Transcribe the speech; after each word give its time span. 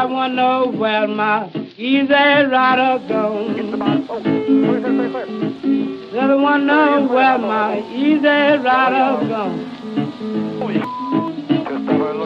I 0.00 0.28
know 0.28 0.66
where 0.66 1.08
my 1.08 1.50
easy 1.76 2.06
rider 2.08 3.02
gone. 3.08 3.54
Said 6.12 6.30
I 6.30 6.58
know 6.58 7.06
where 7.08 7.38
my 7.38 7.82
easy 7.92 8.62
rider 8.62 9.26
gone. 9.28 9.58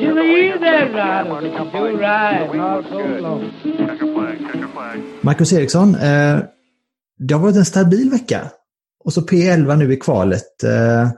She's 0.01 0.11
an 0.11 0.19
easy 0.19 0.93
rider, 0.93 1.71
do 1.73 1.97
ride 1.97 2.55
not 2.55 2.89
so 2.89 2.99
long. 3.21 3.53
Marcus 5.21 5.53
Eriksson, 5.53 5.95
eh, 5.95 6.39
det 7.19 7.35
har 7.35 7.41
varit 7.41 7.57
en 7.57 7.65
stabil 7.65 8.11
vecka. 8.11 8.51
Och 9.05 9.13
så 9.13 9.21
P11 9.21 9.77
nu 9.77 9.93
i 9.93 9.97
kvalet. 9.97 10.63
Eh, 10.65 11.11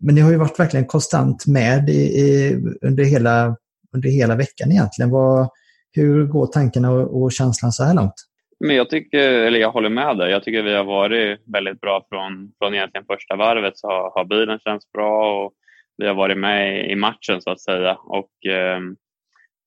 men 0.00 0.14
ni 0.14 0.20
har 0.20 0.30
ju 0.30 0.36
varit 0.36 0.60
verkligen 0.60 0.86
konstant 0.86 1.46
med 1.46 1.90
i, 1.90 2.20
i, 2.20 2.54
under, 2.82 3.04
hela, 3.04 3.56
under 3.94 4.08
hela 4.08 4.36
veckan 4.36 4.72
egentligen. 4.72 5.10
Vad, 5.10 5.50
hur 5.96 6.26
går 6.26 6.46
tankarna 6.46 6.90
och, 6.90 7.22
och 7.22 7.32
känslan 7.32 7.72
så 7.72 7.84
här 7.84 7.94
långt? 7.94 8.14
Men 8.60 8.76
jag, 8.76 8.90
tycker, 8.90 9.18
eller 9.18 9.58
jag 9.58 9.70
håller 9.70 9.88
med 9.88 10.18
dig. 10.18 10.30
Jag 10.30 10.44
tycker 10.44 10.62
vi 10.62 10.74
har 10.74 10.84
varit 10.84 11.40
väldigt 11.52 11.80
bra 11.80 12.06
från, 12.08 12.52
från 12.58 12.74
egentligen 12.74 13.06
första 13.06 13.36
varvet. 13.36 13.78
Så 13.78 13.88
har, 13.88 14.10
har 14.14 14.24
bilen 14.24 14.58
känts 14.58 14.92
bra 14.92 15.44
och 15.44 15.52
vi 15.96 16.06
har 16.06 16.14
varit 16.14 16.38
med 16.38 16.90
i 16.90 16.94
matchen 16.94 17.40
så 17.40 17.50
att 17.50 17.60
säga 17.60 17.94
och 17.94 18.46
eh, 18.52 18.80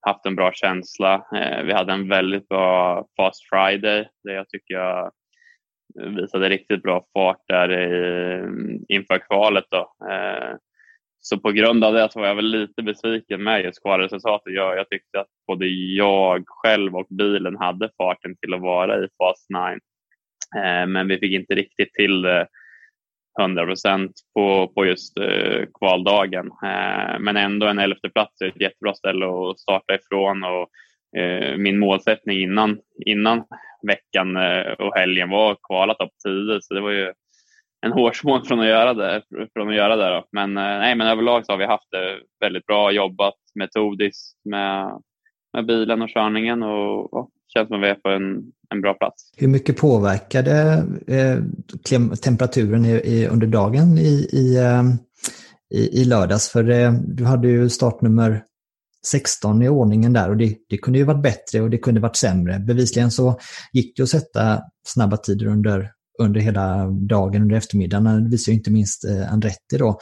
haft 0.06 0.26
en 0.26 0.36
bra 0.36 0.52
känsla. 0.52 1.14
Eh, 1.14 1.64
vi 1.64 1.72
hade 1.72 1.92
en 1.92 2.08
väldigt 2.08 2.48
bra 2.48 3.04
Fast 3.16 3.48
Friday 3.48 4.08
där 4.24 4.32
jag 4.32 4.48
tycker 4.48 4.74
jag 4.74 5.10
visade 5.94 6.48
riktigt 6.48 6.82
bra 6.82 7.06
fart 7.12 7.42
där 7.48 7.72
i, 7.72 8.44
inför 8.88 9.18
kvalet. 9.18 9.64
Då. 9.70 9.92
Eh, 10.10 10.56
så 11.20 11.38
på 11.38 11.52
grund 11.52 11.84
av 11.84 11.94
det 11.94 12.12
så 12.12 12.20
var 12.20 12.26
jag 12.26 12.34
väl 12.34 12.50
lite 12.50 12.82
besviken 12.82 13.42
med 13.42 13.64
just 13.64 13.82
kvalresultatet. 13.82 14.54
Jag, 14.54 14.76
jag 14.76 14.88
tyckte 14.88 15.20
att 15.20 15.28
både 15.46 15.66
jag 15.66 16.44
själv 16.46 16.96
och 16.96 17.06
bilen 17.10 17.56
hade 17.56 17.90
farten 17.98 18.36
till 18.36 18.54
att 18.54 18.60
vara 18.60 19.04
i 19.04 19.08
Fast 19.18 19.46
9. 19.50 19.60
Eh, 20.64 20.86
men 20.86 21.08
vi 21.08 21.18
fick 21.18 21.32
inte 21.32 21.54
riktigt 21.54 21.92
till 21.94 22.22
det 22.22 22.46
100 23.40 23.66
procent 23.66 24.12
på, 24.34 24.72
på 24.74 24.86
just 24.86 25.18
eh, 25.18 25.64
kvaldagen. 25.78 26.46
Eh, 26.46 27.18
men 27.20 27.36
ändå 27.36 27.66
en 27.66 27.78
elfte 27.78 28.08
plats 28.08 28.40
är 28.40 28.46
ett 28.46 28.60
jättebra 28.60 28.94
ställe 28.94 29.26
att 29.26 29.60
starta 29.60 29.94
ifrån. 29.94 30.44
Och, 30.44 30.70
eh, 31.20 31.56
min 31.56 31.78
målsättning 31.78 32.42
innan, 32.42 32.78
innan 33.06 33.44
veckan 33.86 34.36
eh, 34.36 34.72
och 34.72 34.96
helgen 34.96 35.30
var 35.30 35.52
att 35.52 35.62
kvala 35.68 35.94
topp 35.94 36.12
10, 36.24 36.58
så 36.60 36.74
det 36.74 36.80
var 36.80 36.90
ju 36.90 37.12
en 37.86 37.92
hårsmån 37.92 38.44
från 38.44 38.60
att 38.60 38.66
göra 38.66 38.94
det. 38.94 39.22
Från 39.52 39.68
att 39.68 39.74
göra 39.74 39.96
det 39.96 40.08
då. 40.08 40.24
Men, 40.32 40.56
eh, 40.56 40.62
nej, 40.62 40.94
men 40.94 41.06
överlag 41.06 41.46
så 41.46 41.52
har 41.52 41.58
vi 41.58 41.66
haft 41.66 41.90
det 41.90 42.18
väldigt 42.46 42.66
bra, 42.66 42.92
jobbat 42.92 43.34
metodiskt 43.54 44.36
med, 44.44 45.02
med 45.52 45.66
bilen 45.66 46.02
och 46.02 46.08
körningen 46.08 46.62
och, 46.62 47.12
och 47.12 47.30
känns 47.54 47.68
som 47.68 47.76
att 47.76 47.82
vi 47.82 47.88
är 47.88 47.94
på 47.94 48.08
en, 48.08 48.42
en 48.70 48.80
bra 48.80 48.94
plats. 48.94 49.32
Hur 49.36 49.48
mycket 49.48 49.76
påverkade 49.76 50.84
eh, 51.06 51.38
temperaturen 52.16 52.84
i, 52.84 52.90
i, 52.90 53.26
under 53.26 53.46
dagen 53.46 53.98
i, 53.98 54.28
i, 54.32 54.56
eh, 54.56 54.82
i, 55.74 56.00
i 56.00 56.04
lördags? 56.04 56.48
För 56.48 56.70
eh, 56.70 56.92
du 56.92 57.24
hade 57.24 57.48
ju 57.48 57.68
startnummer 57.68 58.44
16 59.06 59.62
i 59.62 59.68
ordningen 59.68 60.12
där 60.12 60.30
och 60.30 60.36
det, 60.36 60.56
det 60.68 60.78
kunde 60.78 60.98
ju 60.98 61.04
varit 61.04 61.22
bättre 61.22 61.60
och 61.60 61.70
det 61.70 61.78
kunde 61.78 62.00
varit 62.00 62.16
sämre. 62.16 62.58
Bevisligen 62.58 63.10
så 63.10 63.38
gick 63.72 63.96
det 63.96 64.02
att 64.02 64.08
sätta 64.08 64.60
snabba 64.86 65.16
tider 65.16 65.46
under, 65.46 65.90
under 66.20 66.40
hela 66.40 66.86
dagen, 66.86 67.42
under 67.42 67.56
eftermiddagen. 67.56 68.24
Det 68.24 68.30
visar 68.30 68.52
ju 68.52 68.58
inte 68.58 68.70
minst 68.70 69.04
eh, 69.04 69.32
Andretti 69.32 69.78
då. 69.78 69.98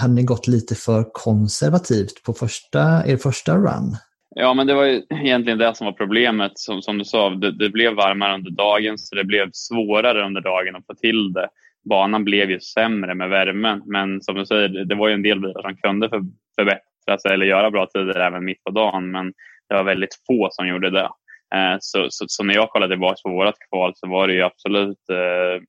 Hade 0.00 0.14
ni 0.14 0.22
gått 0.22 0.48
lite 0.48 0.74
för 0.74 1.04
konservativt 1.12 2.22
på 2.26 2.32
första, 2.32 3.06
er 3.06 3.16
första 3.16 3.56
run? 3.56 3.96
Ja, 4.34 4.54
men 4.54 4.66
det 4.66 4.74
var 4.74 4.84
ju 4.84 5.02
egentligen 5.10 5.58
det 5.58 5.74
som 5.74 5.84
var 5.84 5.92
problemet. 5.92 6.52
Som, 6.54 6.82
som 6.82 6.98
du 6.98 7.04
sa, 7.04 7.30
det, 7.30 7.58
det, 7.58 7.70
blev 7.70 7.94
varmare 7.94 8.34
under 8.34 8.50
dagen 8.50 8.98
så 8.98 9.14
det 9.14 9.24
blev 9.24 9.50
svårare 9.52 10.26
under 10.26 10.40
dagen 10.40 10.76
att 10.76 10.86
få 10.86 10.94
till 10.94 11.32
det. 11.32 11.48
Banan 11.88 12.24
blev 12.24 12.50
ju 12.50 12.60
sämre 12.60 13.14
med 13.14 13.28
värmen, 13.28 13.82
men 13.86 14.20
som 14.20 14.34
du 14.34 14.46
säger, 14.46 14.68
det 14.68 14.94
var 14.94 15.08
ju 15.08 15.14
en 15.14 15.22
del 15.22 15.40
bilar 15.40 15.62
som 15.62 15.76
kunde 15.76 16.08
för, 16.08 16.22
förbättra 16.58 17.18
sig 17.18 17.32
eller 17.32 17.46
göra 17.46 17.70
bra 17.70 17.86
tider 17.86 18.20
även 18.20 18.44
mitt 18.44 18.64
på 18.64 18.70
dagen, 18.70 19.10
men 19.10 19.32
det 19.68 19.74
var 19.74 19.84
väldigt 19.84 20.18
få 20.26 20.48
som 20.52 20.68
gjorde 20.68 20.90
det. 20.90 21.08
Eh, 21.54 21.76
så, 21.80 22.06
så, 22.10 22.24
så, 22.28 22.44
när 22.44 22.54
jag 22.54 22.70
kollade 22.70 22.92
tillbaka 22.92 23.16
på 23.24 23.30
vårt 23.30 23.68
kval 23.70 23.92
så 23.94 24.08
var 24.08 24.28
det 24.28 24.34
ju 24.34 24.42
absolut 24.42 25.08
eh, 25.10 25.62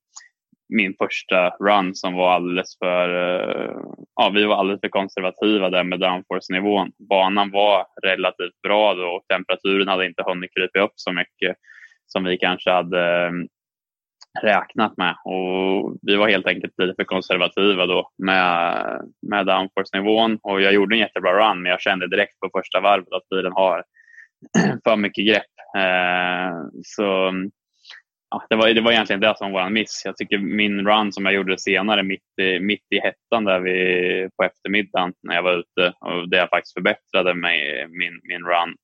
min 0.70 0.96
första 0.98 1.50
run 1.50 1.96
som 1.96 2.14
var 2.14 2.32
alldeles 2.32 2.78
för... 2.84 3.10
Eh, 3.10 3.76
ja, 4.16 4.32
vi 4.34 4.46
var 4.46 4.56
alldeles 4.56 4.82
för 4.82 4.90
konservativa 4.90 5.70
där 5.70 5.84
med 5.84 6.00
downforce-nivån. 6.00 6.92
Banan 7.10 7.52
var 7.52 7.86
relativt 8.04 8.62
bra 8.64 8.94
då 8.94 9.08
och 9.08 9.26
temperaturen 9.28 9.88
hade 9.88 10.06
inte 10.06 10.24
hunnit 10.24 10.54
krypa 10.54 10.80
upp 10.80 10.94
så 10.96 11.12
mycket 11.12 11.58
som 12.06 12.24
vi 12.24 12.38
kanske 12.38 12.72
hade 12.72 13.26
eh, 13.26 13.32
räknat 14.42 14.98
med. 14.98 15.16
Och 15.26 15.98
vi 16.02 16.16
var 16.16 16.30
helt 16.30 16.48
enkelt 16.48 16.74
lite 16.78 16.96
för 16.96 17.04
konservativa 17.04 17.86
då 17.86 18.10
med, 18.18 18.76
med 19.30 19.46
downforce-nivån. 19.46 20.40
Och 20.44 20.62
jag 20.62 20.74
gjorde 20.74 20.96
en 20.96 21.00
jättebra 21.00 21.34
run, 21.34 21.62
men 21.62 21.70
jag 21.70 21.82
kände 21.82 22.08
direkt 22.08 22.40
på 22.40 22.50
första 22.60 22.80
varvet 22.80 23.14
att 23.14 23.30
bilen 23.30 23.52
har 23.52 23.84
för 24.84 24.96
mycket 24.96 25.28
grepp. 25.28 25.53
Eh, 25.78 26.54
så 26.84 27.34
ja, 28.30 28.46
det, 28.50 28.56
var, 28.56 28.70
det 28.70 28.82
var 28.82 28.92
egentligen 28.92 29.22
det 29.22 29.38
som 29.38 29.52
var 29.52 29.62
en 29.62 29.74
miss. 29.74 30.02
Jag 30.06 30.18
tycker 30.18 30.38
min 30.38 30.88
run 30.88 31.14
som 31.14 31.26
jag 31.26 31.34
gjorde 31.34 31.60
senare, 31.60 32.04
mitt 32.04 32.40
i, 32.42 32.60
mitt 32.60 32.88
i 32.96 33.00
hettan 33.00 33.44
där 33.44 33.60
vi, 33.60 34.30
på 34.38 34.44
eftermiddagen 34.44 35.14
när 35.24 35.36
jag 35.36 35.44
var 35.44 35.60
ute 35.60 35.94
och 36.00 36.30
det 36.30 36.38
jag 36.38 36.50
faktiskt 36.50 36.74
förbättrade 36.74 37.34
mig, 37.34 37.88
min, 37.88 38.20
min 38.24 38.44
run, 38.52 38.76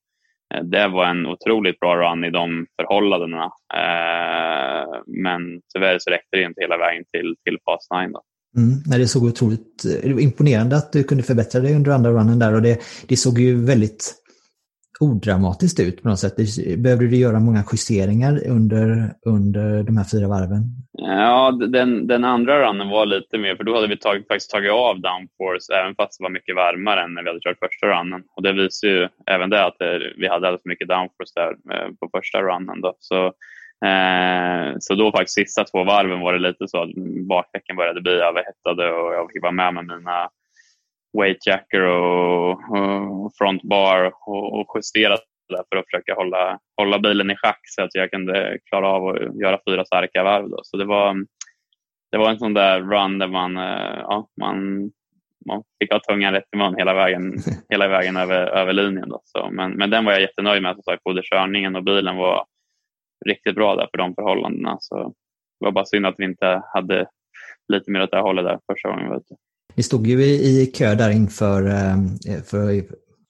eh, 0.54 0.62
det 0.64 0.88
var 0.88 1.06
en 1.06 1.26
otroligt 1.26 1.80
bra 1.80 1.96
run 1.96 2.24
i 2.24 2.30
de 2.30 2.66
förhållandena. 2.80 3.44
Eh, 3.74 5.00
men 5.06 5.60
tyvärr 5.74 5.98
så 5.98 6.10
räckte 6.10 6.36
det 6.36 6.42
inte 6.42 6.60
hela 6.60 6.78
vägen 6.78 7.04
till, 7.12 7.36
till 7.44 7.58
fas 7.64 7.86
9. 7.90 8.08
Då. 8.08 8.22
Mm, 8.56 9.00
det 9.00 9.08
såg 9.08 9.24
otroligt 9.24 9.82
det 10.02 10.12
var 10.12 10.20
imponerande 10.20 10.76
att 10.76 10.92
du 10.92 11.04
kunde 11.04 11.22
förbättra 11.22 11.60
dig 11.60 11.74
under 11.74 11.90
andra 11.90 12.10
runnen 12.10 12.38
där 12.38 12.54
och 12.54 12.62
det, 12.62 12.80
det 13.08 13.16
såg 13.16 13.38
ju 13.38 13.64
väldigt 13.66 14.14
odramatiskt 15.00 15.80
ut 15.80 16.02
på 16.02 16.08
något 16.08 16.18
sätt. 16.18 16.36
Behövde 16.78 17.08
du 17.08 17.16
göra 17.16 17.40
många 17.40 17.64
justeringar 17.72 18.46
under, 18.46 19.14
under 19.26 19.82
de 19.82 19.96
här 19.96 20.06
fyra 20.12 20.28
varven? 20.28 20.62
Ja, 20.92 21.50
den, 21.50 22.06
den 22.06 22.24
andra 22.24 22.68
runnen 22.68 22.88
var 22.88 23.06
lite 23.06 23.38
mer, 23.38 23.56
för 23.56 23.64
då 23.64 23.74
hade 23.74 23.86
vi 23.86 23.96
tagit, 23.96 24.28
faktiskt 24.28 24.50
tagit 24.50 24.72
av 24.72 25.00
downforce 25.00 25.74
även 25.80 25.94
fast 25.94 26.18
det 26.18 26.22
var 26.22 26.30
mycket 26.30 26.56
varmare 26.56 27.02
än 27.02 27.14
när 27.14 27.22
vi 27.22 27.28
hade 27.28 27.40
kört 27.40 27.58
första 27.58 27.86
runnen. 27.86 28.22
Och 28.36 28.42
det 28.42 28.52
visar 28.52 28.88
ju 28.88 29.08
även 29.26 29.50
det 29.50 29.64
att 29.66 29.78
det, 29.78 30.12
vi 30.16 30.28
hade 30.28 30.46
alldeles 30.46 30.62
för 30.62 30.68
mycket 30.68 30.88
downforce 30.88 31.32
där 31.34 31.50
eh, 31.74 31.88
på 32.00 32.08
första 32.16 32.42
runnen. 32.42 32.80
Då. 32.80 32.94
Så, 32.98 33.26
eh, 33.88 34.76
så 34.80 34.94
då 34.94 35.12
faktiskt 35.12 35.34
sista 35.34 35.64
två 35.64 35.84
varven 35.84 36.20
var 36.20 36.32
det 36.32 36.48
lite 36.48 36.68
så 36.68 36.82
att 36.82 36.90
bakdäcken 37.28 37.76
började 37.76 38.00
bli 38.00 38.12
överhettade 38.12 38.92
och 38.92 39.14
jag 39.14 39.30
fick 39.32 39.42
vara 39.42 39.52
med 39.52 39.74
med 39.74 39.86
mina 39.86 40.28
weightjacker 41.18 41.80
och, 41.80 42.50
och 42.50 43.32
front 43.38 43.62
bar 43.62 44.12
och, 44.26 44.60
och 44.60 44.66
justera 44.74 45.16
där 45.50 45.64
för 45.68 45.76
att 45.76 45.84
försöka 45.84 46.14
hålla, 46.14 46.58
hålla 46.76 46.98
bilen 46.98 47.30
i 47.30 47.36
schack 47.36 47.60
så 47.64 47.82
att 47.82 47.94
jag 47.94 48.10
kunde 48.10 48.58
klara 48.64 48.88
av 48.88 49.06
att 49.06 49.40
göra 49.40 49.60
fyra 49.68 49.84
starka 49.84 50.22
varv. 50.22 50.48
Då. 50.48 50.60
Så 50.62 50.76
det 50.76 50.84
var, 50.84 51.16
det 52.10 52.18
var 52.18 52.30
en 52.30 52.38
sån 52.38 52.54
där 52.54 52.80
run 52.80 53.18
där 53.18 53.28
man, 53.28 53.56
eh, 53.56 53.98
ja, 53.98 54.28
man, 54.40 54.90
man 55.46 55.62
fick 55.80 55.92
ha 55.92 56.00
tungan 56.00 56.32
rätt 56.32 56.48
i 56.52 56.56
mun 56.56 56.74
hela 56.78 56.94
vägen, 56.94 57.34
hela 57.68 57.88
vägen 57.88 58.16
över, 58.16 58.46
över 58.46 58.72
linjen. 58.72 59.08
Då. 59.08 59.20
Så, 59.24 59.50
men, 59.50 59.72
men 59.72 59.90
den 59.90 60.04
var 60.04 60.12
jag 60.12 60.20
jättenöjd 60.20 60.62
med, 60.62 60.76
både 61.04 61.22
körningen 61.24 61.76
och 61.76 61.84
bilen 61.84 62.16
var 62.16 62.44
riktigt 63.26 63.54
bra 63.54 63.76
där 63.76 63.88
för 63.90 63.98
de 63.98 64.14
förhållandena. 64.14 64.76
Så 64.80 65.08
det 65.60 65.64
var 65.64 65.72
bara 65.72 65.84
synd 65.84 66.06
att 66.06 66.14
vi 66.18 66.24
inte 66.24 66.62
hade 66.74 67.06
lite 67.72 67.90
mer 67.90 68.02
åt 68.02 68.10
det 68.10 68.20
hållet 68.20 68.44
där 68.44 68.58
första 68.72 68.88
gången 68.88 69.04
vi 69.04 69.10
var 69.10 69.16
ute. 69.16 69.34
Vi 69.80 69.84
stod 69.84 70.06
ju 70.06 70.22
i, 70.22 70.62
i 70.62 70.66
kö 70.66 70.94
där 70.94 71.10
inför 71.10 71.66
eh, 71.66 71.96
för, 72.50 72.82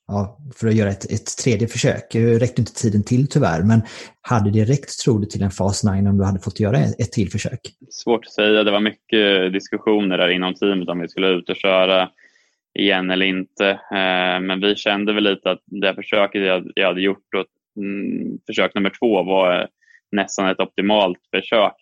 ja, 0.09 0.39
för 0.55 0.69
att 0.69 0.75
göra 0.75 0.91
ett, 0.91 1.05
ett 1.13 1.37
tredje 1.45 1.69
försök. 1.69 2.07
Det 2.13 2.39
räckte 2.39 2.61
inte 2.63 2.75
tiden 2.75 3.05
till 3.05 3.29
tyvärr, 3.29 3.63
men 3.63 3.81
hade 4.21 4.51
det 4.51 4.65
räckt 4.65 4.99
tror 5.05 5.21
du 5.21 5.27
till 5.27 5.43
en 5.43 5.51
fas 5.51 5.85
9 5.85 6.09
om 6.09 6.19
du 6.19 6.25
hade 6.25 6.41
fått 6.41 6.61
göra 6.61 6.79
ett, 6.79 7.01
ett 7.01 7.13
till 7.13 7.31
försök? 7.31 7.61
Svårt 7.91 8.27
att 8.27 8.33
säga. 8.33 8.65
Det 8.65 8.71
var 8.71 8.81
mycket 8.81 9.53
diskussioner 9.53 10.19
där 10.19 10.29
inom 10.29 10.55
teamet 10.55 10.89
om 10.89 11.01
vi 11.01 11.09
skulle 11.09 11.29
ut 11.29 11.51
och 11.51 11.57
köra 11.57 12.09
igen 12.79 13.11
eller 13.11 13.27
inte. 13.27 13.69
Eh, 13.71 14.41
men 14.41 14.61
vi 14.61 14.77
kände 14.77 15.13
väl 15.13 15.25
lite 15.25 15.51
att 15.51 15.63
det 15.67 15.95
försöket 15.95 16.43
jag 16.75 16.87
hade 16.87 17.01
gjort, 17.01 17.35
och 17.37 17.83
mm, 17.83 18.39
försök 18.47 18.75
nummer 18.75 18.93
två, 18.99 19.23
var 19.23 19.69
nästan 20.13 20.49
ett 20.49 20.61
optimalt 20.61 21.19
försök 21.35 21.77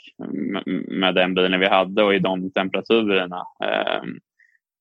med 0.88 1.14
den 1.14 1.34
bilen 1.34 1.60
vi 1.60 1.68
hade 1.68 2.02
och 2.02 2.14
i 2.14 2.18
de 2.18 2.50
temperaturerna 2.50 3.42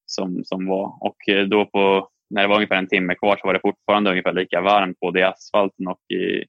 som, 0.07 0.43
som 0.43 0.65
var. 0.65 0.97
Och 1.01 1.29
eh, 1.29 1.45
då 1.45 1.65
på, 1.65 2.09
när 2.29 2.41
det 2.41 2.47
var 2.47 2.55
ungefär 2.55 2.75
en 2.75 2.87
timme 2.87 3.15
kvar 3.15 3.37
så 3.37 3.47
var 3.47 3.53
det 3.53 3.59
fortfarande 3.59 4.09
ungefär 4.09 4.33
lika 4.33 4.61
varmt 4.61 4.99
både 4.99 5.19
i 5.19 5.23
asfalten 5.23 5.87
och 5.87 6.01
i, 6.13 6.43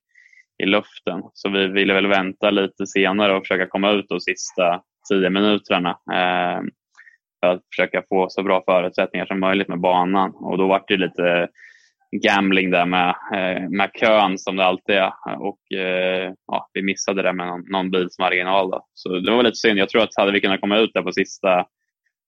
i 0.62 0.66
luften. 0.66 1.22
Så 1.32 1.50
vi 1.50 1.66
ville 1.66 1.94
väl 1.94 2.06
vänta 2.06 2.50
lite 2.50 2.87
senare 2.87 3.37
och 3.37 3.43
försöka 3.43 3.66
komma 3.66 3.90
ut 3.90 4.08
de 4.08 4.20
sista 4.20 4.82
tio 5.10 5.31
minuterna. 5.31 5.90
Eh, 5.90 6.60
för 7.40 7.52
att 7.52 7.62
försöka 7.72 8.02
få 8.08 8.26
så 8.28 8.43
bra 8.43 8.62
förutsättningar 8.66 9.26
som 9.26 9.40
möjligt 9.40 9.69
med 9.69 9.81
banan. 9.81 10.34
Och 10.34 10.58
då 10.58 10.66
var 10.66 10.84
det 10.88 10.96
lite 10.96 11.49
gambling 12.22 12.70
där 12.70 12.87
med, 12.87 13.14
eh, 13.34 13.69
med 13.69 13.90
kön 14.00 14.38
som 14.38 14.56
det 14.56 14.64
alltid 14.64 14.96
är. 14.96 15.12
Och 15.38 15.78
eh, 15.78 16.32
ja, 16.46 16.69
vi 16.72 16.82
missade 16.82 17.22
det 17.22 17.32
med 17.32 17.46
någon, 17.46 17.64
någon 17.70 17.90
bils 17.90 18.19
marginal. 18.19 18.70
Då. 18.70 18.87
Så 18.94 19.19
det 19.19 19.31
var 19.31 19.43
lite 19.43 19.54
synd. 19.56 19.78
Jag 19.78 19.88
tror 19.88 20.02
att 20.02 20.16
hade 20.16 20.32
vi 20.32 20.40
kunnat 20.40 20.61
komma 20.61 20.78
ut 20.78 20.90
där 20.94 21.02
på 21.02 21.12
sista 21.12 21.66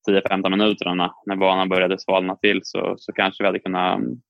10-15 0.09 0.51
minuterna 0.51 1.15
när 1.27 1.37
banan 1.37 1.69
började 1.69 1.99
svalna 1.99 2.37
till 2.37 2.61
så, 2.63 2.95
så 2.99 3.13
kanske 3.13 3.43
vi 3.43 3.47
hade 3.47 3.59
kunnat 3.59 3.99
mm, 3.99 4.21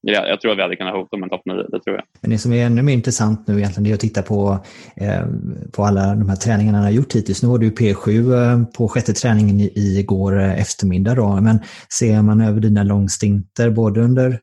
jag 0.00 0.40
tror 0.40 0.52
att 0.52 0.58
vi 0.58 0.62
hade 0.62 0.76
kunnat 0.76 0.94
hota 0.94 1.16
om 1.16 1.22
en 1.22 1.28
topp 1.28 1.42
9, 1.46 1.54
det 1.56 1.80
tror 1.80 1.96
jag. 1.96 2.04
Men 2.20 2.30
det 2.30 2.38
som 2.38 2.52
är 2.52 2.66
ännu 2.66 2.82
mer 2.82 2.92
intressant 2.92 3.46
nu 3.46 3.58
egentligen 3.58 3.84
det 3.84 3.90
är 3.90 3.94
att 3.94 4.00
titta 4.00 4.22
på, 4.22 4.64
eh, 4.96 5.26
på 5.72 5.84
alla 5.84 6.14
de 6.14 6.28
här 6.28 6.36
träningarna 6.36 6.78
ni 6.78 6.84
har 6.84 6.90
gjort 6.90 7.14
hittills. 7.14 7.42
Nu 7.42 7.48
var 7.48 7.58
du 7.58 7.70
P7 7.70 8.34
eh, 8.34 8.64
på 8.64 8.88
sjätte 8.88 9.12
träningen 9.12 9.60
i, 9.60 9.72
igår 9.74 10.40
eh, 10.40 10.60
eftermiddag 10.60 11.14
då, 11.14 11.40
men 11.40 11.58
ser 11.98 12.22
man 12.22 12.40
över 12.40 12.60
dina 12.60 12.82
långstinter 12.82 13.70
både 13.70 14.00
under 14.00 14.40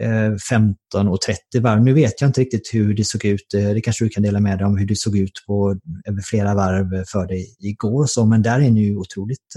eh, 0.00 0.36
15 0.50 1.08
och 1.08 1.20
30 1.20 1.60
varv. 1.60 1.82
Nu 1.82 1.92
vet 1.92 2.20
jag 2.20 2.28
inte 2.28 2.40
riktigt 2.40 2.70
hur 2.72 2.94
det 2.94 3.04
såg 3.04 3.24
ut. 3.24 3.46
Det 3.52 3.80
kanske 3.80 4.04
du 4.04 4.08
kan 4.08 4.22
dela 4.22 4.40
med 4.40 4.58
dig 4.58 4.66
om 4.66 4.78
hur 4.78 4.86
det 4.86 4.96
såg 4.96 5.18
ut 5.18 5.44
på 5.46 5.76
över 6.08 6.20
flera 6.20 6.54
varv 6.54 7.04
för 7.12 7.26
dig 7.26 7.56
igår 7.60 8.06
så, 8.06 8.26
men 8.26 8.42
där 8.42 8.60
är 8.60 8.70
ni 8.70 8.80
ju 8.80 8.96
otroligt 8.96 9.54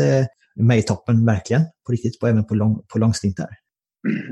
med 0.58 0.78
i 0.78 0.82
toppen 0.82 1.26
verkligen, 1.26 1.62
på 1.86 1.92
riktigt, 1.92 2.24
även 2.24 2.46
på, 2.48 2.56
lång, 2.56 2.76
på 2.94 3.00
långstintar. 3.00 3.48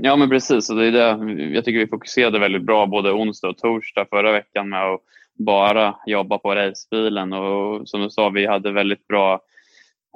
Ja, 0.02 0.16
men 0.16 0.30
precis. 0.30 0.70
Och 0.70 0.76
det 0.76 0.86
är 0.86 0.92
det. 0.92 1.34
Jag 1.56 1.66
tycker 1.66 1.80
vi 1.80 1.88
fokuserade 1.88 2.40
väldigt 2.40 2.66
bra 2.66 2.86
både 2.86 3.12
onsdag 3.12 3.48
och 3.48 3.58
torsdag 3.58 4.06
förra 4.10 4.32
veckan 4.32 4.70
med 4.70 4.84
att 4.84 5.02
bara 5.46 5.96
jobba 6.06 6.38
på 6.38 6.56
racebilen. 6.56 7.34
Och 7.34 7.90
som 7.90 8.02
du 8.02 8.10
sa, 8.10 8.30
vi 8.30 8.46
hade 8.46 8.72
väldigt 8.72 9.08
bra 9.08 9.42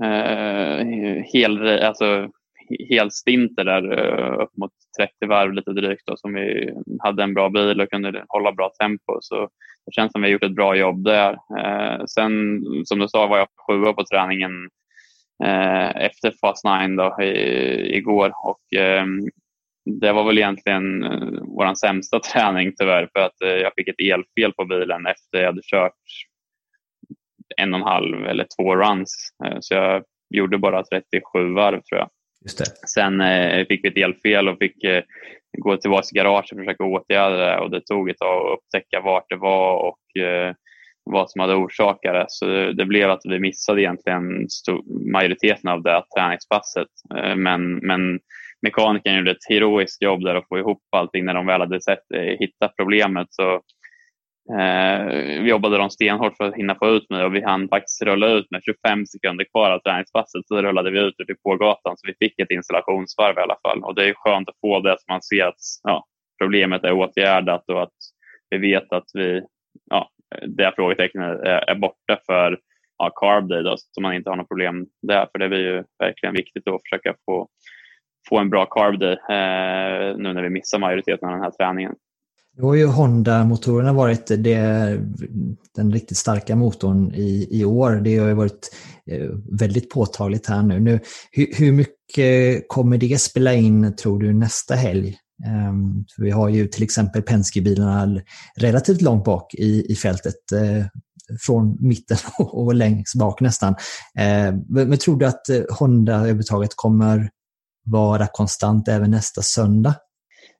eh, 0.03 0.85
hel, 1.33 1.67
alltså, 1.83 2.29
helstinter 2.89 3.63
där 3.63 3.99
eh, 3.99 4.43
upp 4.43 4.57
mot 4.57 4.71
30 4.99 5.25
varv 5.27 5.53
lite 5.53 5.71
drygt 5.71 6.03
då, 6.05 6.17
som 6.17 6.33
vi 6.33 6.73
hade 6.99 7.23
en 7.23 7.33
bra 7.33 7.49
bil 7.49 7.81
och 7.81 7.89
kunde 7.89 8.25
hålla 8.27 8.51
bra 8.51 8.71
tempo. 8.79 9.17
Så 9.21 9.49
det 9.85 9.91
känns 9.91 10.11
som 10.11 10.21
vi 10.21 10.27
har 10.27 10.33
gjort 10.33 10.43
ett 10.43 10.55
bra 10.55 10.75
jobb 10.75 11.03
där. 11.03 11.31
Eh, 11.33 12.05
sen 12.05 12.61
som 12.85 12.99
du 12.99 13.07
sa 13.07 13.27
var 13.27 13.37
jag 13.37 13.47
sjua 13.67 13.93
på 13.93 14.03
träningen 14.03 14.51
efter 15.95 16.33
fas 16.41 16.63
9 16.63 16.87
då, 16.87 17.23
i, 17.23 17.97
igår 17.97 18.33
och 18.43 18.79
eh, 18.79 19.05
det 19.85 20.11
var 20.11 20.23
väl 20.23 20.37
egentligen 20.37 21.03
eh, 21.03 21.41
vår 21.41 21.75
sämsta 21.75 22.19
träning 22.33 22.73
tyvärr 22.77 23.09
för 23.13 23.19
att 23.19 23.41
eh, 23.41 23.49
jag 23.49 23.71
fick 23.75 23.87
ett 23.87 23.99
elfel 23.99 24.53
på 24.53 24.65
bilen 24.65 25.05
efter 25.05 25.37
jag 25.37 25.45
hade 25.45 25.61
kört 25.61 25.93
en 27.57 27.73
och 27.73 27.79
en 27.79 27.85
halv 27.85 28.25
eller 28.25 28.45
två 28.59 28.75
runs. 28.75 29.33
Eh, 29.45 29.57
så 29.59 29.73
jag 29.73 30.03
gjorde 30.29 30.57
bara 30.57 30.83
37 30.83 31.53
varv 31.53 31.81
tror 31.81 31.99
jag. 31.99 32.09
Sen 32.89 33.21
eh, 33.21 33.65
fick 33.67 33.83
vi 33.83 33.87
ett 33.87 33.97
elfel 33.97 34.49
och 34.49 34.57
fick 34.57 34.83
eh, 34.83 35.03
gå 35.57 35.77
tillbaka 35.77 36.03
till 36.03 36.15
garaget 36.15 36.51
och 36.51 36.57
försöka 36.57 36.83
åtgärda 36.83 37.35
det 37.35 37.59
och 37.59 37.71
det 37.71 37.81
tog 37.85 38.09
ett 38.09 38.17
tag 38.17 38.45
att 38.45 38.59
upptäcka 38.59 39.01
vart 39.01 39.29
det 39.29 39.35
var 39.35 39.75
och 39.75 40.21
eh, 40.21 40.53
vad 41.11 41.31
som 41.31 41.41
hade 41.41 41.55
orsakat 41.55 42.13
det. 42.13 42.25
Så 42.27 42.45
det 42.71 42.85
blev 42.85 43.09
att 43.11 43.21
vi 43.23 43.39
missade 43.39 43.81
egentligen 43.81 44.47
majoriteten 45.11 45.69
av 45.69 45.83
det 45.83 46.03
träningspasset. 46.17 46.87
Eh, 47.17 47.35
men, 47.35 47.75
men 47.75 48.19
mekanikern 48.61 49.15
gjorde 49.17 49.31
ett 49.31 49.49
heroiskt 49.49 50.01
jobb 50.01 50.23
där 50.23 50.35
att 50.35 50.47
få 50.47 50.59
ihop 50.59 50.81
allting 50.91 51.25
när 51.25 51.33
de 51.33 51.45
väl 51.45 51.61
hade 51.61 51.81
sett, 51.81 52.11
eh, 52.15 52.21
hittat 52.21 52.75
problemet. 52.75 53.27
Så, 53.29 53.53
eh, 54.59 55.05
vi 55.43 55.49
jobbade 55.49 55.77
de 55.77 55.89
stenhårt 55.89 56.37
för 56.37 56.43
att 56.43 56.55
hinna 56.55 56.75
få 56.75 56.89
ut 56.89 57.09
mig 57.09 57.23
och 57.25 57.35
vi 57.35 57.43
hann 57.43 57.69
faktiskt 57.69 58.01
rulla 58.01 58.27
ut 58.27 58.51
med 58.51 58.61
25 58.63 59.05
sekunder 59.05 59.45
kvar 59.51 59.71
av 59.71 59.79
träningspasset. 59.79 60.47
Så 60.47 60.61
rullade 60.61 60.91
vi 60.91 60.99
ut 60.99 61.15
ur 61.17 61.25
depågatan 61.25 61.97
så 61.97 62.07
vi 62.07 62.27
fick 62.27 62.39
ett 62.39 62.51
installationsvarv 62.51 63.37
i 63.37 63.41
alla 63.41 63.57
fall. 63.67 63.83
Och 63.83 63.95
det 63.95 64.09
är 64.09 64.13
skönt 64.13 64.49
att 64.49 64.59
få 64.61 64.79
det 64.79 64.95
så 64.99 65.05
man 65.07 65.21
ser 65.21 65.45
att 65.45 65.61
ja, 65.83 66.05
problemet 66.41 66.83
är 66.83 66.91
åtgärdat 66.91 67.69
och 67.69 67.83
att 67.83 67.97
vi 68.49 68.57
vet 68.57 68.93
att 68.93 69.05
vi, 69.13 69.41
ja, 69.89 70.09
det 70.47 70.71
frågetecknet 70.75 71.39
är, 71.39 71.75
borta 71.75 72.19
för 72.25 72.59
ja, 72.97 73.09
carb 73.15 73.47
day 73.47 73.63
då, 73.63 73.75
så 73.77 74.01
man 74.01 74.13
inte 74.13 74.29
har 74.29 74.37
något 74.37 74.47
problem 74.47 74.87
där. 75.01 75.27
För 75.31 75.39
det 75.39 75.49
blir 75.49 75.59
ju 75.59 75.83
verkligen 75.99 76.35
viktigt 76.35 76.67
att 76.67 76.81
försöka 76.83 77.15
få 77.25 77.47
få 78.29 78.39
en 78.39 78.49
bra 78.49 78.65
carb 78.65 78.99
day 78.99 79.11
eh, 79.11 80.17
nu 80.17 80.33
när 80.33 80.43
vi 80.43 80.49
missar 80.49 80.79
majoriteten 80.79 81.29
av 81.29 81.33
den 81.33 81.43
här 81.43 81.51
träningen. 81.51 81.93
Då 82.57 82.65
har 82.65 82.75
ju 82.75 82.85
Honda-motorerna 82.85 83.93
varit 83.93 84.27
det, 84.27 84.99
den 85.75 85.91
riktigt 85.91 86.17
starka 86.17 86.55
motorn 86.55 87.13
i, 87.15 87.47
i 87.51 87.65
år. 87.65 87.91
Det 87.91 88.17
har 88.17 88.27
ju 88.27 88.33
varit 88.33 88.75
eh, 89.11 89.29
väldigt 89.59 89.89
påtagligt 89.89 90.47
här 90.47 90.63
nu. 90.63 90.79
nu 90.79 90.99
hur, 91.31 91.47
hur 91.59 91.71
mycket 91.71 92.67
kommer 92.67 92.97
det 92.97 93.21
spela 93.21 93.53
in, 93.53 93.95
tror 93.95 94.19
du, 94.19 94.33
nästa 94.33 94.75
helg? 94.75 95.17
Um, 95.69 96.05
vi 96.17 96.31
har 96.31 96.49
ju 96.49 96.67
till 96.67 96.83
exempel 96.83 97.21
Penske-bilarna 97.21 98.21
relativt 98.55 99.01
långt 99.01 99.23
bak 99.23 99.53
i, 99.53 99.85
i 99.91 99.95
fältet. 99.95 100.35
Uh, 100.53 100.85
från 101.45 101.77
mitten 101.79 102.17
och 102.39 102.75
längst 102.75 103.19
bak 103.19 103.41
nästan. 103.41 103.73
Uh, 104.19 104.59
men, 104.69 104.97
tror 104.97 105.19
du 105.19 105.25
att 105.25 105.49
eh, 105.49 105.61
Honda 105.79 106.15
överhuvudtaget 106.15 106.71
kommer 106.75 107.29
vara 107.85 108.27
konstant 108.27 108.87
även 108.87 109.11
nästa 109.11 109.41
söndag? 109.41 109.95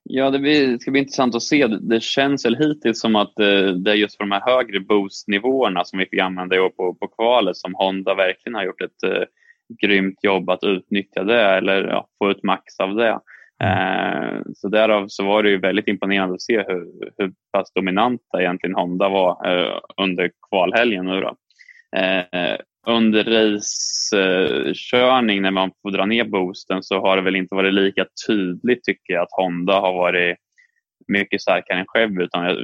Ja, 0.02 0.30
det, 0.30 0.38
blir, 0.38 0.68
det 0.68 0.78
ska 0.80 0.90
bli 0.90 1.00
intressant 1.00 1.34
att 1.34 1.42
se. 1.42 1.66
Det 1.66 2.02
känns 2.02 2.44
väl 2.44 2.56
hittills 2.56 3.00
som 3.00 3.16
att 3.16 3.38
eh, 3.38 3.74
det 3.84 3.90
är 3.90 3.94
just 3.94 4.18
på 4.18 4.24
de 4.24 4.32
här 4.32 4.42
högre 4.46 4.80
boostnivåerna 4.80 5.84
som 5.84 5.98
vi 5.98 6.06
fick 6.06 6.20
använda 6.20 6.56
i 6.56 6.60
år 6.60 6.70
på, 6.70 6.94
på 6.94 7.08
kvalet 7.08 7.56
som 7.56 7.74
Honda 7.74 8.14
verkligen 8.14 8.54
har 8.54 8.64
gjort 8.64 8.80
ett 8.80 9.02
eh, 9.06 9.24
grymt 9.82 10.24
jobb 10.24 10.50
att 10.50 10.64
utnyttja 10.64 11.24
det 11.24 11.42
eller 11.42 11.88
ja, 11.88 12.08
få 12.18 12.30
ut 12.30 12.42
max 12.42 12.80
av 12.80 12.94
det. 12.94 13.20
Eh, 13.64 14.40
så 14.54 14.68
därav 14.68 15.06
så 15.08 15.24
var 15.24 15.42
det 15.42 15.50
ju 15.50 15.58
väldigt 15.58 15.88
imponerande 15.88 16.34
att 16.34 16.42
se 16.42 16.56
hur, 16.56 16.86
hur 17.18 17.32
pass 17.52 17.72
dominanta 17.72 18.40
egentligen 18.40 18.74
Honda 18.74 19.08
var 19.08 19.48
eh, 19.48 19.78
under 19.96 20.30
kvalhelgen. 20.48 21.06
Nu 21.06 21.20
då. 21.20 21.36
Eh, 21.96 22.56
under 22.86 23.24
racekörning 23.24 25.42
när 25.42 25.50
man 25.50 25.70
får 25.82 25.90
dra 25.90 26.06
ner 26.06 26.24
boosten 26.24 26.82
så 26.82 27.00
har 27.00 27.16
det 27.16 27.22
väl 27.22 27.36
inte 27.36 27.54
varit 27.54 27.74
lika 27.74 28.06
tydligt 28.26 28.84
tycker 28.84 29.12
jag 29.12 29.22
att 29.22 29.36
Honda 29.36 29.80
har 29.80 29.92
varit 29.92 30.36
mycket 31.08 31.42
starkare 31.42 31.78
än 31.78 31.86
Chevy. 31.86 32.24
Utan 32.24 32.44
jag, 32.44 32.56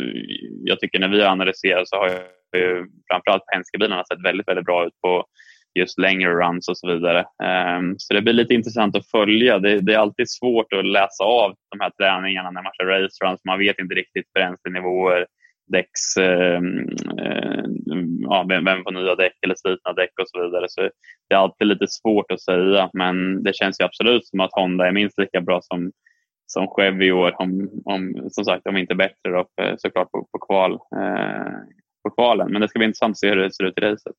jag 0.64 0.80
tycker 0.80 0.98
när 0.98 1.08
vi 1.08 1.22
har 1.22 1.30
analyserat 1.30 1.88
så 1.88 1.96
har 1.96 2.08
ju 2.08 2.18
framförallt 3.10 3.46
Penske-bilarna 3.52 4.04
sett 4.04 4.24
väldigt, 4.24 4.48
väldigt 4.48 4.64
bra 4.64 4.86
ut 4.86 5.00
på 5.02 5.26
just 5.76 5.98
längre 5.98 6.30
runs 6.30 6.68
och 6.68 6.78
så 6.78 6.88
vidare. 6.92 7.18
Um, 7.78 7.94
så 7.98 8.14
det 8.14 8.22
blir 8.22 8.32
lite 8.32 8.54
intressant 8.54 8.96
att 8.96 9.10
följa. 9.10 9.58
Det, 9.58 9.80
det, 9.80 9.94
är 9.94 9.98
alltid 9.98 10.30
svårt 10.30 10.72
att 10.72 10.86
läsa 10.86 11.24
av 11.24 11.54
de 11.70 11.80
här 11.80 11.90
träningarna 11.90 12.50
när 12.50 12.62
man 12.62 12.72
kör 12.72 12.86
race 12.86 13.24
runs. 13.24 13.40
Man 13.44 13.58
vet 13.58 13.78
inte 13.78 13.94
riktigt 13.94 14.32
bränslenivåer 14.32 15.26
däcks, 15.66 16.16
eh, 16.16 16.60
eh, 17.18 17.64
ja, 18.20 18.46
vem, 18.48 18.64
vem 18.64 18.82
får 18.82 18.92
nya 18.92 19.14
däck 19.14 19.38
eller 19.42 19.54
slitna 19.54 19.92
däck 19.92 20.10
och 20.22 20.28
så 20.28 20.42
vidare. 20.42 20.66
Så 20.68 20.80
det 21.28 21.34
är 21.34 21.38
alltid 21.38 21.66
lite 21.66 21.86
svårt 21.88 22.30
att 22.30 22.40
säga, 22.40 22.90
men 22.92 23.42
det 23.42 23.56
känns 23.56 23.80
ju 23.80 23.84
absolut 23.84 24.26
som 24.26 24.40
att 24.40 24.52
Honda 24.52 24.86
är 24.86 24.92
minst 24.92 25.18
lika 25.18 25.40
bra 25.40 25.60
som, 25.62 25.92
som 26.46 26.68
Chevy 26.68 27.06
i 27.06 27.12
år, 27.12 27.34
om, 27.42 27.70
om, 27.84 28.28
som 28.30 28.44
sagt, 28.44 28.66
om 28.66 28.76
inte 28.76 28.94
bättre 28.94 29.30
då, 29.30 29.46
eh, 29.62 29.74
såklart 29.78 30.10
på, 30.10 30.28
på, 30.32 30.38
kval, 30.38 30.72
eh, 30.72 31.52
på 32.02 32.10
kvalen. 32.10 32.52
Men 32.52 32.60
det 32.60 32.68
ska 32.68 32.78
bli 32.78 32.86
intressant 32.86 33.12
att 33.12 33.18
se 33.18 33.28
hur 33.28 33.36
det 33.36 33.54
ser 33.54 33.64
ut 33.64 33.78
i 33.78 33.80
racet. 33.80 34.16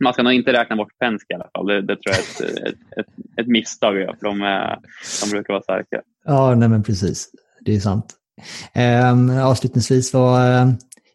Man 0.00 0.12
ska 0.12 0.22
nog 0.22 0.32
inte 0.32 0.52
räkna 0.52 0.76
bort 0.76 0.98
Penske 0.98 1.32
i 1.32 1.34
alla 1.34 1.48
fall. 1.54 1.66
Det, 1.66 1.82
det 1.82 1.96
tror 1.96 2.14
jag 2.14 2.16
är 2.16 2.22
ett, 2.22 2.68
ett, 2.68 2.98
ett, 2.98 3.06
ett 3.36 3.46
misstag, 3.46 3.94
för 3.94 4.26
de, 4.26 4.42
är, 4.42 4.78
de 5.24 5.30
brukar 5.30 5.54
vara 5.54 5.62
starka. 5.62 6.02
Ja, 6.24 6.54
nej 6.54 6.68
men 6.68 6.82
precis. 6.82 7.30
Det 7.60 7.74
är 7.74 7.80
sant. 7.80 8.14
Eh, 8.72 9.46
avslutningsvis 9.46 10.14
var, 10.14 10.50
eh, 10.50 10.68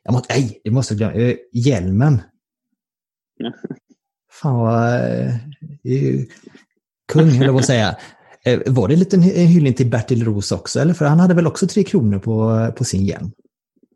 jag 0.03 0.13
måste, 0.13 0.33
nej, 0.33 0.61
det 0.63 0.71
måste 0.71 0.93
jag 0.93 0.97
glömma, 0.97 1.27
eh, 1.27 1.35
hjälmen. 1.53 2.21
Fan 4.41 4.59
vad... 4.59 4.93
Eh, 4.93 6.21
kung, 7.13 7.29
höll 7.29 7.45
jag 7.45 7.55
på 7.55 7.59
att 7.59 7.65
säga. 7.65 7.95
Eh, 8.45 8.59
var 8.65 8.87
det 8.87 8.93
en 8.93 8.99
liten 8.99 9.21
hyllning 9.21 9.73
till 9.73 9.89
Bertil 9.89 10.25
Ros 10.25 10.51
också? 10.51 10.79
Eller? 10.79 10.93
För 10.93 11.05
han 11.05 11.19
hade 11.19 11.33
väl 11.33 11.47
också 11.47 11.67
tre 11.67 11.83
kronor 11.83 12.19
på, 12.19 12.67
på 12.77 12.83
sin 12.83 13.05
hjälm? 13.05 13.31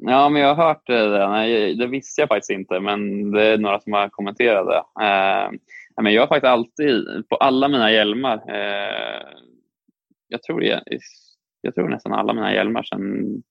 Ja, 0.07 0.29
men 0.29 0.41
jag 0.41 0.55
har 0.55 0.67
hört 0.67 0.89
eh, 0.89 1.09
det. 1.11 1.29
Nej, 1.29 1.75
det 1.75 1.87
visste 1.87 2.21
jag 2.21 2.27
faktiskt 2.27 2.49
inte, 2.49 2.79
men 2.79 3.31
det 3.31 3.43
är 3.43 3.57
några 3.57 3.79
som 3.79 3.93
har 3.93 4.09
kommenterat 4.09 4.67
det. 4.67 5.03
Eh, 5.05 5.51
men 6.01 6.13
jag 6.13 6.21
har 6.21 6.27
faktiskt 6.27 6.49
alltid, 6.49 7.05
på 7.29 7.35
alla 7.35 7.67
mina 7.67 7.91
hjälmar, 7.91 8.37
eh, 8.47 9.27
jag, 10.27 10.43
tror 10.43 10.63
jag, 10.63 10.81
jag 11.61 11.75
tror 11.75 11.89
nästan 11.89 12.13
alla 12.13 12.33
mina 12.33 12.53
hjälmar 12.53 12.83
sedan 12.83 13.43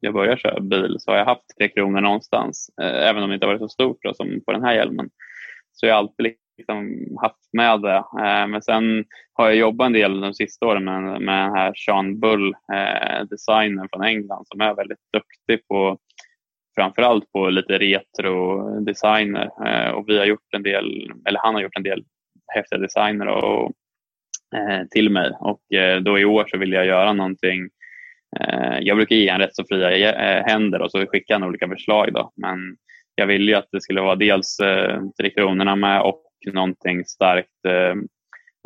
jag 0.00 0.14
började 0.14 0.40
köra 0.40 0.60
bil 0.60 0.96
så 0.98 1.10
har 1.10 1.18
jag 1.18 1.24
haft 1.24 1.56
tre 1.58 1.68
kronor 1.68 2.00
någonstans. 2.00 2.70
Eh, 2.82 3.08
även 3.08 3.22
om 3.22 3.28
det 3.28 3.34
inte 3.34 3.46
har 3.46 3.52
varit 3.52 3.62
så 3.62 3.68
stort 3.68 3.98
då, 4.02 4.14
som 4.14 4.40
på 4.46 4.52
den 4.52 4.64
här 4.64 4.74
hjälmen. 4.74 5.10
Så 5.72 5.86
jag 5.86 5.94
har 5.94 5.98
alltid 5.98 6.34
liksom 6.58 6.98
haft 7.20 7.48
med 7.52 7.80
det. 7.80 7.96
Eh, 7.96 8.46
men 8.46 8.62
sen 8.62 9.04
har 9.32 9.46
jag 9.46 9.56
jobbat 9.56 9.86
en 9.86 9.92
del 9.92 10.20
de 10.20 10.34
sista 10.34 10.66
åren 10.66 10.84
med, 10.84 11.02
med 11.02 11.44
den 11.44 11.54
här 11.54 11.72
Sean 11.74 12.20
Bull, 12.20 12.54
eh, 12.72 13.24
designern 13.30 13.88
från 13.92 14.04
England 14.04 14.44
som 14.46 14.60
är 14.60 14.74
väldigt 14.74 14.98
duktig 15.12 15.68
på 15.68 15.98
framförallt 16.74 17.32
på 17.32 17.50
lite 17.50 17.78
retro-designer. 17.78 19.50
Eh, 19.66 19.90
och 19.90 20.08
vi 20.08 20.18
har 20.18 20.24
gjort 20.24 20.54
en 20.56 20.62
del, 20.62 21.12
eller 21.28 21.40
han 21.42 21.54
har 21.54 21.62
gjort 21.62 21.76
en 21.76 21.82
del 21.82 22.04
häftiga 22.54 22.78
designer 22.78 23.26
och, 23.26 23.72
eh, 24.56 24.86
till 24.90 25.10
mig. 25.10 25.32
Och 25.40 25.74
eh, 25.74 26.00
då 26.00 26.18
i 26.18 26.24
år 26.24 26.44
så 26.48 26.58
vill 26.58 26.72
jag 26.72 26.86
göra 26.86 27.12
någonting 27.12 27.68
eh, 28.40 28.78
jag 28.80 28.96
brukar 28.96 29.16
ge 29.16 29.28
en 29.28 29.40
rätt 29.40 29.56
så 29.56 29.64
fria 29.68 30.12
eh, 30.12 30.44
händer 30.46 30.82
och 30.82 30.90
så 30.90 31.06
skickar 31.06 31.34
han 31.34 31.48
olika 31.48 31.68
förslag. 31.68 32.12
Då. 32.12 32.32
Men 32.36 32.76
jag 33.14 33.26
ville 33.26 33.50
ju 33.50 33.58
att 33.58 33.68
det 33.72 33.80
skulle 33.80 34.00
vara 34.00 34.16
dels 34.16 34.60
eh, 34.60 35.02
Tre 35.20 35.30
Kronorna 35.30 35.76
med 35.76 36.02
och 36.02 36.23
någonting 36.52 37.04
starkt 37.04 37.64
eh, 37.68 37.96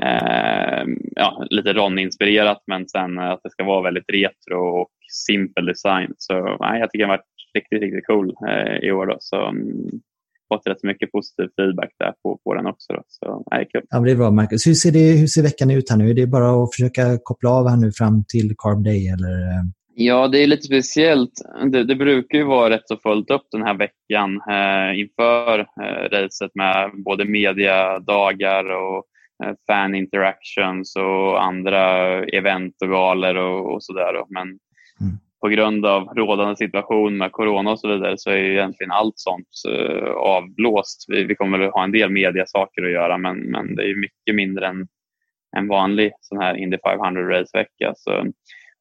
eh, 0.09 0.85
ja, 1.17 1.47
lite 1.51 1.73
Ron-inspirerat 1.73 2.63
men 2.67 2.89
sen 2.89 3.19
att 3.19 3.41
det 3.43 3.51
ska 3.51 3.65
vara 3.65 3.83
väldigt 3.83 4.11
retro 4.13 4.81
och 4.81 4.91
simpel 5.27 5.67
design. 5.67 6.15
Så 6.17 6.57
nej, 6.61 6.81
jag 6.81 6.91
tycker 6.91 7.05
den 7.05 7.11
har 7.11 7.17
varit 7.17 7.27
riktigt, 7.55 7.83
riktigt 7.83 8.07
cool 8.07 8.35
eh, 8.49 8.89
i 8.89 8.93
år. 8.93 9.07
Då. 9.07 9.17
Så, 9.21 9.49
mm, 9.49 10.01
fått 10.49 10.67
rätt 10.67 10.83
mycket 10.83 11.13
positiv 11.13 11.49
feedback 11.57 11.91
där 11.99 12.13
på, 12.23 12.41
på 12.45 12.55
den 12.55 12.67
också. 12.67 12.93
Då. 12.93 13.03
Så, 13.07 13.45
nej, 13.51 13.69
kul. 13.73 13.83
Ja, 13.91 14.01
det 14.01 14.11
är 14.11 14.17
bra, 14.17 14.31
Marcus. 14.31 14.67
Hur 14.67 14.75
ser, 14.75 14.93
det, 14.93 15.13
hur 15.21 15.27
ser 15.27 15.43
veckan 15.43 15.71
ut 15.71 15.91
här 15.91 15.97
nu? 15.97 16.11
Är 16.11 16.15
det 16.15 16.27
bara 16.27 16.63
att 16.63 16.75
försöka 16.75 17.19
koppla 17.23 17.51
av 17.51 17.69
här 17.69 17.77
nu 17.77 17.93
fram 17.93 18.25
till 18.29 18.55
Carb 18.59 18.85
Day? 18.85 19.09
Eller? 19.09 19.35
Eh, 19.43 19.65
Ja, 20.01 20.29
det 20.29 20.43
är 20.43 20.47
lite 20.47 20.63
speciellt. 20.63 21.33
Det, 21.73 21.85
det, 21.85 21.95
brukar 21.95 22.39
ju 22.39 22.45
vara 22.45 22.71
rätt 22.71 22.89
så 22.89 22.97
fullt 22.97 23.31
upp 23.31 23.47
den 23.53 23.63
här 23.63 23.75
veckan 23.75 24.41
eh, 24.51 25.01
inför 25.01 25.59
eh, 25.59 26.09
racet 26.11 26.51
med 26.55 26.91
både 27.05 27.25
mediadagar 27.25 28.65
och 28.65 29.05
eh, 29.45 29.55
fan 29.67 29.95
interactions 29.95 30.97
och 30.97 31.45
andra 31.45 32.09
event 32.25 32.75
och 32.83 32.91
galor 32.91 33.37
och, 33.37 33.75
och 33.75 33.83
sådär. 33.85 34.15
Men 34.29 34.43
mm. 34.47 35.19
på 35.41 35.49
grund 35.49 35.87
av 35.87 36.05
rådande 36.05 36.57
situation 36.57 37.17
med 37.17 37.33
corona 37.33 37.71
och 37.71 37.81
så 37.81 37.89
vidare 37.89 38.15
så 38.19 38.31
är 38.31 38.37
ju 38.37 38.53
egentligen 38.53 38.93
allt 38.93 39.19
sånt 39.19 39.49
eh, 39.69 40.11
avblåst. 40.11 41.05
Vi, 41.09 41.25
vi 41.25 41.35
kommer 41.35 41.61
att 41.61 41.75
ha 41.75 41.85
en 41.85 41.93
del 41.93 42.11
mediasaker 42.11 42.83
att 42.83 42.93
göra 42.93 43.19
men, 43.19 43.39
men 43.39 43.77
det 43.77 43.83
är 43.83 44.01
mycket 44.01 44.35
mindre 44.35 44.67
än 44.67 44.89
en 45.57 45.69
vanlig 45.69 46.13
sån 46.21 46.39
här 46.39 46.55
Indy 46.55 46.79
500 46.85 47.41
racevecka. 47.41 47.93
Så 47.97 48.33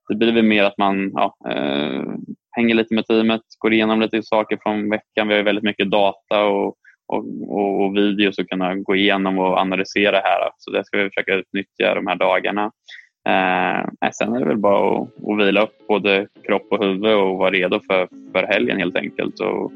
det 0.07 0.15
blir 0.15 0.31
väl 0.31 0.43
mer 0.43 0.63
att 0.63 0.77
man 0.77 1.11
ja, 1.13 1.37
eh, 1.49 2.03
hänger 2.51 2.75
lite 2.75 2.95
med 2.95 3.05
teamet, 3.05 3.41
går 3.59 3.73
igenom 3.73 4.01
lite 4.01 4.23
saker 4.23 4.57
från 4.63 4.89
veckan. 4.89 5.27
Vi 5.27 5.35
har 5.35 5.43
väldigt 5.43 5.63
mycket 5.63 5.91
data 5.91 6.45
och, 6.45 6.75
och, 7.07 7.25
och, 7.47 7.85
och 7.85 7.95
videos 7.95 8.39
att 8.39 8.47
kunna 8.47 8.75
gå 8.75 8.95
igenom 8.95 9.39
och 9.39 9.59
analysera 9.59 10.17
här. 10.17 10.49
Så 10.57 10.71
det 10.71 10.85
ska 10.85 10.97
vi 10.97 11.09
försöka 11.09 11.33
utnyttja 11.35 11.95
de 11.95 12.07
här 12.07 12.15
dagarna. 12.15 12.71
Eh, 13.29 14.09
sen 14.13 14.35
är 14.35 14.39
det 14.39 14.45
väl 14.45 14.57
bara 14.57 15.01
att, 15.01 15.07
att 15.29 15.39
vila 15.39 15.63
upp 15.63 15.87
både 15.87 16.27
kropp 16.43 16.67
och 16.71 16.83
huvud 16.83 17.13
och 17.13 17.37
vara 17.37 17.51
redo 17.51 17.79
för, 17.79 18.07
för 18.31 18.43
helgen 18.43 18.77
helt 18.77 18.95
enkelt. 18.95 19.39
Och, 19.39 19.71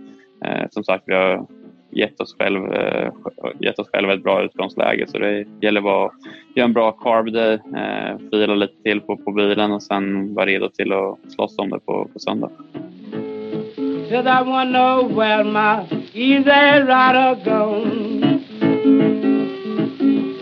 eh, 0.45 0.67
som 0.69 0.83
sagt, 0.83 1.03
vi 1.07 1.13
har 1.13 1.45
gett 1.91 2.21
oss, 2.21 2.36
själv, 2.39 2.74
eh, 2.74 3.12
gett 3.60 3.79
oss 3.79 3.89
själva 3.93 4.13
ett 4.13 4.24
bra 4.24 4.43
utgångsläge. 4.43 5.07
Så 5.07 5.17
det 5.17 5.45
gäller 5.62 5.81
bara 5.81 6.05
att 6.05 6.13
göra 6.55 6.65
en 6.65 6.74
bra 6.74 6.91
carb 6.91 7.33
day, 7.33 7.53
eh, 7.53 8.17
fila 8.31 8.55
lite 8.55 8.83
till 8.83 9.01
på, 9.01 9.17
på 9.17 9.31
bilen 9.31 9.71
och 9.71 9.83
sen 9.83 10.33
vara 10.33 10.45
redo 10.45 10.69
till 10.69 10.93
att 10.93 11.17
slåss 11.27 11.57
om 11.57 11.69
det 11.69 11.79
på, 11.79 12.07
på 12.13 12.19
söndag. 12.19 12.51
Should 14.12 14.27
I 14.27 14.41
wanna 14.43 14.71
know 14.71 15.15
where 15.15 15.43
my 15.45 15.86
easy 16.13 16.83
rider 16.83 17.36
gone 17.45 18.43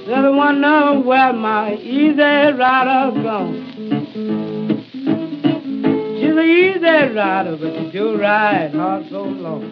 Should 0.05 0.25
I 0.25 0.29
wanna 0.29 0.59
know 0.59 1.03
where 1.05 1.33
my 1.33 1.75
easy 1.75 2.51
rider 2.57 3.11
gone 3.21 3.65
She's 6.17 6.31
an 6.31 6.39
easy 6.39 7.13
rider 7.13 7.57
but 7.57 7.73
she 7.75 7.91
do 7.91 8.17
ride 8.17 8.73
hard 8.73 9.07
so 9.09 9.23
long 9.23 9.71